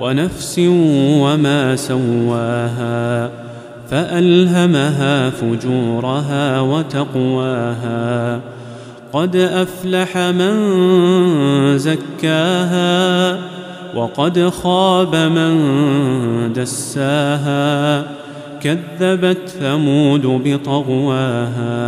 ونفس 0.00 0.58
وما 1.22 1.76
سواها 1.76 3.30
فألهمها 3.90 5.30
فجورها 5.30 6.60
وتقواها 6.60 8.40
قد 9.12 9.36
أفلح 9.36 10.18
من 10.18 10.58
زكاها 11.78 13.38
وقد 13.94 14.48
خاب 14.48 15.16
من 15.16 16.52
دساها 16.52 18.04
كذبت 18.60 19.48
ثمود 19.48 20.26
بطغواها 20.44 21.78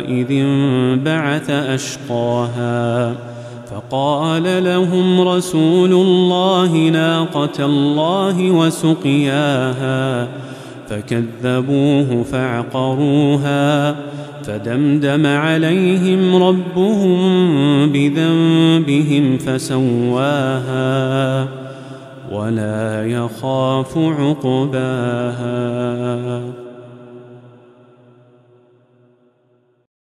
إذ 0.00 0.26
انبعث 0.30 1.50
أشقاها 1.50 3.14
فقال 3.70 4.64
لهم 4.64 5.20
رسول 5.28 5.92
الله 5.92 6.88
ناقة 6.88 7.64
الله 7.64 8.50
وسقياها 8.50 10.28
فكذبوه 10.88 12.22
فعقروها 12.22 13.96
فدمدم 14.44 15.26
عليهم 15.26 16.42
ربهم 16.42 17.18
بذنبهم 17.92 19.38
فسواها 19.38 20.88
ولا 22.32 23.06
يخاف 23.06 23.98
عقباها. 23.98 25.87